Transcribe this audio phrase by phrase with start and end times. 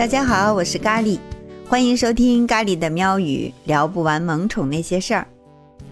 [0.00, 1.18] 大家好，我是咖喱，
[1.68, 5.26] 欢迎收听咖喱的喵语，聊不完萌宠那些事儿。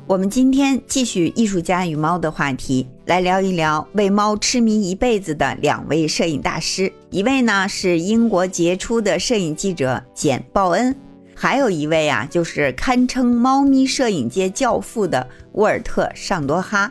[0.06, 6.90] 我们今天继续艺术家与猫的话题，来聊一聊为猫痴迷一辈子的两位摄影大师。
[7.10, 10.96] 一位呢是英国杰出的摄影记者简·鲍恩，
[11.34, 16.90] 还有一位啊就是堪称猫咪摄影界教父的沃尔特·尚多哈。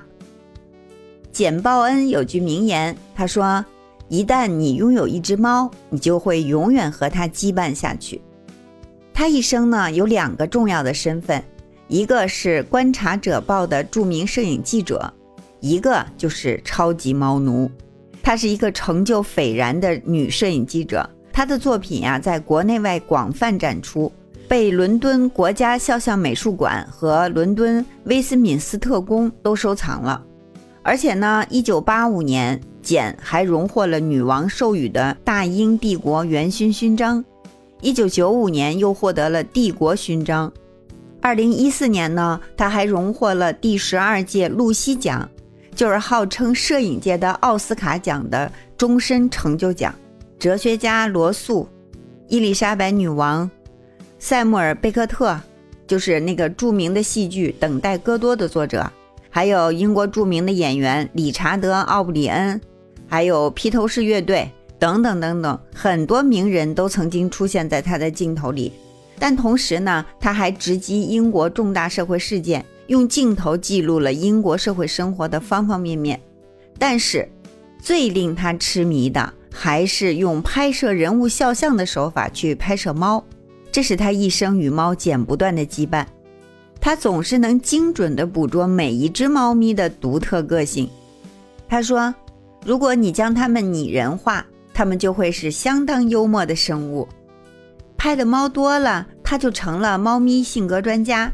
[1.31, 3.65] 简·鲍恩有句名言，他说。
[4.09, 8.21] 一旦你拥有一只猫，你就会永远和它羁绊下去。
[9.13, 11.43] 他一生呢有两个重要的身份，
[11.87, 15.11] 一个是《观察者报》的著名摄影记者，
[15.59, 17.69] 一个就是超级猫奴。
[18.23, 24.11] 她是一个成就斐然的女摄影记者，她的作品呀在国内外广泛展出，
[24.47, 30.23] 被伦敦国家肖像美术馆和伦敦威斯敏斯特宫都收藏了。
[30.83, 32.61] 而且呢，一九八五年。
[32.87, 37.21] 简还荣获了女王授予的大英帝国元勋勋章，
[37.81, 40.49] 一九九五年又获得了帝国勋章，
[41.19, 45.29] 二零一四年呢，他还荣获了第十二届露西奖，
[45.75, 49.93] 就是号称摄影界的奥斯卡奖的终身成就奖。
[50.39, 51.67] 哲学家罗素、
[52.29, 53.51] 伊丽莎白女王、
[54.17, 55.37] 塞缪尔·贝克特，
[55.85, 58.89] 就是那个著名的戏剧《等待戈多》的作者，
[59.29, 62.61] 还有英国著名的演员理查德·奥布里恩。
[63.07, 68.73] 还有披头士乐队等等等等，很多名人都曾经出现在他的镜头里。
[69.17, 76.21] 但同时呢，他还直击英国重大社会事件，用镜头记录了英国社会生活的方方面面。
[76.77, 77.27] 但是，
[77.81, 83.23] 最令他痴迷的还是用拍摄人物肖像的手法去拍摄猫，
[83.71, 86.05] 这是他一生与猫剪不断的羁绊。
[86.79, 90.87] 他总是能精准地捕捉每一只猫咪的独特个性。
[91.67, 92.13] 他说。
[92.67, 97.07] 如果你将它们拟人化，它们就会是相当幽默的生物。
[97.95, 101.31] 拍的猫多了，他就成了猫咪性格专家。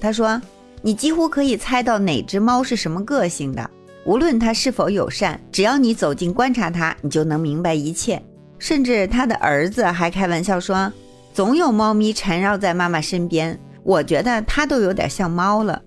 [0.00, 0.42] 他说
[0.82, 3.70] ：“你几乎可以猜到哪只猫是什么个性的，
[4.04, 8.20] 无论它是否友善，只要你走近观察它，你就能明白一切。”
[8.58, 10.92] 甚至他的儿子还开玩笑说
[11.32, 15.80] ：“总有猫咪缠绕在妈妈身边，我觉得它都有点像猫了。”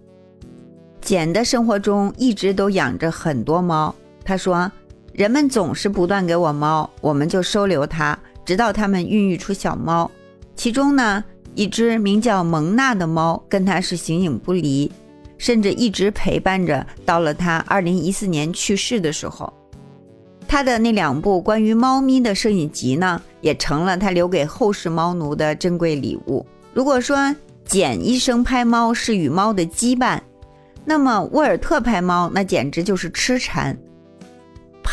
[1.04, 3.94] 简的生活中一直都养着很多猫。
[4.24, 4.72] 他说。
[5.16, 10.12] 人们总是不断给我猫，我们就收留它，直到它们孕育出小猫。
[10.58, 14.92] 其中呢，一只名叫蒙娜的猫跟它是形影不离，
[15.38, 19.52] 甚至一直陪伴着，到了它二零一四年去世的时候。
[20.50, 26.46] 他的那两部关于猫咪的摄影集呢，也成了他留给后世猫奴的珍贵礼物。
[26.74, 27.34] 如果说
[27.64, 30.20] 简医生拍猫是与猫的羁绊，
[30.84, 33.78] 那么沃尔特拍猫那简直就是痴缠。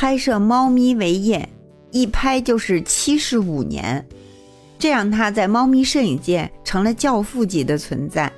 [0.02, 1.48] 拍摄猫咪为业，
[1.92, 4.04] 一拍就是七十五年，
[4.76, 8.32] 这让他在猫咪摄影界成了教父级的存在。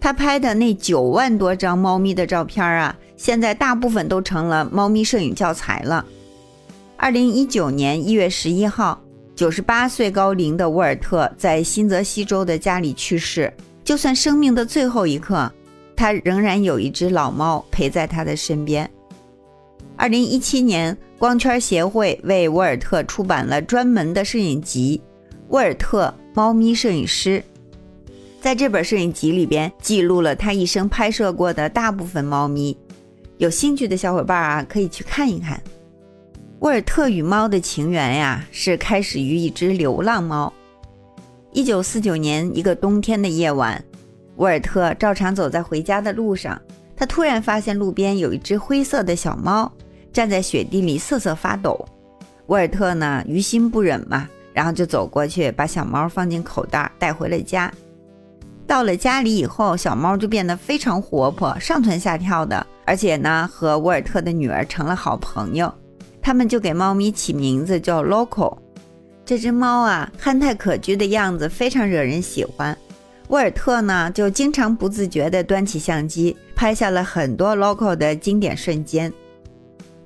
[0.00, 6.02] 他拍的那九万多张猫咪的照片啊，现在大部分都成了猫咪摄影教材了。
[6.96, 8.98] 二零一九年一月十一号，
[9.36, 13.52] 九十八岁高龄的沃尔特在新泽西州的家里去世。
[13.84, 15.52] 就算生命的最后一刻，
[15.94, 18.90] 他仍然有一只老猫陪在他的身边。
[19.98, 25.02] 二零一七年，光圈协会为沃尔特出版了专门的摄影集
[25.48, 27.42] 《沃尔特猫咪摄影师》。
[28.40, 32.78] 在这本摄影集里边，记录了他一生拍摄过的大部分猫咪。
[33.38, 35.60] 有兴趣的小伙伴啊，可以去看一看。
[36.60, 40.52] 沃尔特与猫的情缘呀，是开始于一只流浪猫。
[41.52, 43.84] 一九四九年一个冬天的夜晚，
[44.36, 46.60] 沃尔特照常走在回家的路上，
[46.94, 49.72] 他突然发现路边有一只灰色的小猫。
[50.18, 51.78] 站在雪地里瑟瑟发抖，
[52.46, 57.72] 沃尔特呢于心不忍嘛，然后就走过去把小猫放进口袋带回了家。
[58.66, 65.72] 到了家里以后，小猫就变得非常活泼，上蹿下跳的，而且呢和沃尔特的女儿成了好朋友。
[66.20, 68.58] 他们就给猫咪起名字叫 Loco。
[69.24, 72.76] 这只猫啊憨态可掬的样子非常惹人喜欢。
[73.28, 79.12] 沃尔特呢就经常不自觉地端起相机，拍下了很多 Loco 的经典瞬间。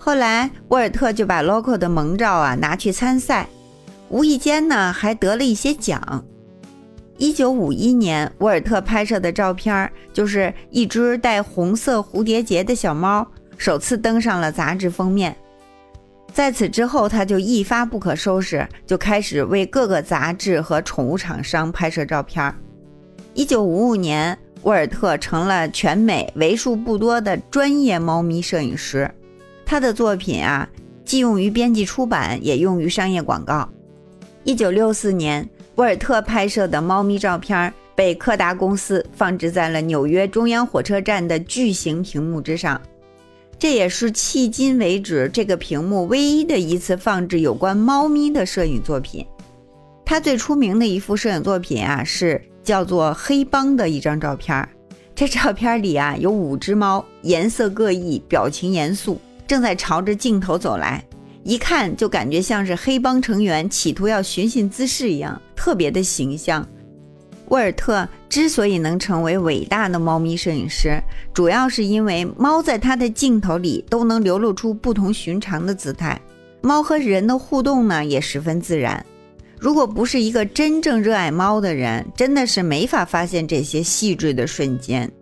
[0.05, 3.49] 后来，沃尔特就把 Loco 的萌照啊拿去参赛，
[4.09, 6.25] 无意间呢还得了一些奖。
[7.19, 13.25] 一九五一年，沃尔特拍摄的照片就是一只带红色蝴蝶结的小猫，
[13.57, 15.37] 首次登上了杂志封面。
[16.33, 22.53] 在此之后，他就一发不可收拾，就开始为各个杂志和宠物厂商拍摄照片。
[23.35, 29.09] 一九五五年，沃尔特成了全美为数不多的专业猫咪摄影师。
[29.73, 30.69] 他的作品啊，
[31.03, 33.67] 既用于编辑出版，也用于商业广告。
[34.45, 42.79] 一九六四年，沃尔特拍摄的猫咪照片被柯达公司放置在了纽约中央火车站的巨型屏幕之上。
[43.59, 49.27] 这也是迄今为止这个屏幕唯一的一次放置有关猫咪的摄影作品。
[50.05, 54.69] 他最出名的一幅摄影作品啊，是叫做《黑帮》的一张照片。
[55.15, 59.19] 这照片里啊，有五只猫，颜色各异，表情严肃，
[59.53, 61.05] 正在朝着镜头走来，
[61.43, 66.67] 一看就感觉像是黑帮成员企图要寻衅滋事一样，特别的形象。
[67.49, 70.99] 沃尔特之所以能成为伟大的猫咪摄影师，
[71.35, 76.19] 主要是因为猫在他的镜头里都能流露出不同寻常的姿态。
[76.63, 79.05] 猫和人的互动呢，也十分自然。
[79.59, 85.13] 如果不是一个真正热爱猫的人，真的是没法发现这些细致的瞬间。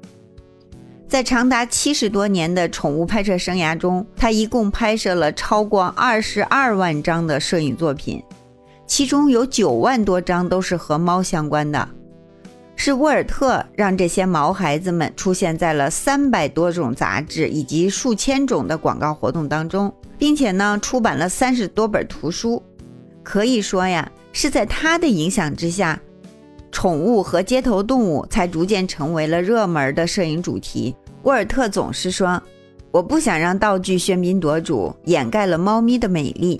[1.10, 8.22] 在长达七十多年的宠物拍摄生涯中，他一共拍摄了超过二十二万张的摄影作品，
[8.86, 11.88] 其中有九万多张都是和猫相关的。
[12.76, 22.62] 是沃尔特让这些毛孩子们出现在了三百多种杂志以及数千种的广告活动当中，并且呢出版了三十多本图书。
[23.24, 26.00] 可以说呀，是在他的影响之下，
[26.80, 30.96] 宠物和街头动物才逐渐成为了热门的摄影主题。
[31.24, 32.42] 沃尔特总是说
[32.90, 36.58] ：“我不想让道具喧宾夺主，掩盖了猫咪的美丽。”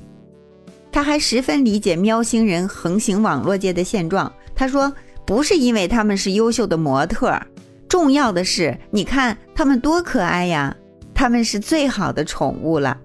[0.93, 4.31] 他还十分理解喵星人横行网络界的现状。
[4.55, 4.93] 他说。
[5.27, 7.41] 不是因为他们是优秀的模特，
[7.89, 10.77] 重要的是，你看他们多可爱呀！
[11.15, 12.99] 他们是最好的宠物了。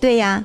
[0.00, 0.44] 对呀，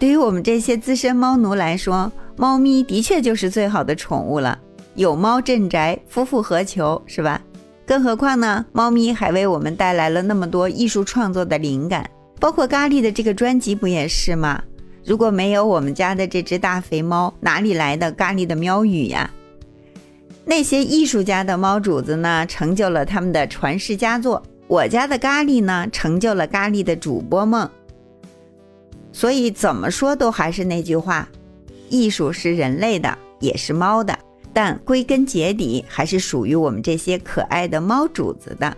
[0.00, 4.58] 对于我们这些资深猫奴来说，猫咪的确就是最好的宠物了。
[4.94, 7.40] 有猫镇宅，夫复何求，是吧？
[7.86, 12.08] 更何况呢，猫咪还为我们带来了那么多艺术创作的灵感，
[12.38, 14.62] 包括咖喱的这个专辑不也是吗？
[15.04, 19.30] 如果没有我们家的这只大肥猫，哪里来的咖喱的喵语呀？
[20.44, 24.42] 那些艺术家的猫主子呢，成就了他们的传世佳作。
[24.66, 27.68] 我家的咖喱呢，成就了咖喱的主播梦。
[29.12, 31.28] 所以怎么说都还是那句话，
[31.88, 34.16] 艺术是人类的，也是猫的，
[34.52, 38.76] 但归根结底还是属于我们这些可爱的猫主子的。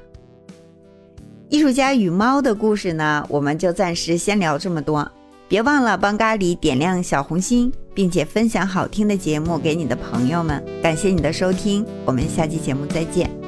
[1.48, 5.10] 艺术家与猫的故事呢，我们就暂时先聊这么多。
[5.48, 10.64] 别忘了帮咖喱点亮小红心，并且分享好听的节目给你的朋友们。
[10.82, 13.41] 感谢你的收听，我们下期节目再见。